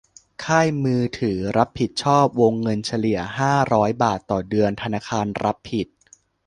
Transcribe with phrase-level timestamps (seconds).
[0.43, 5.87] ค่ายมือถือรับผิดชอบวงเงินเฉลี่ยห้าร้อยบาทต่อเดือน ธนาคารรับผิด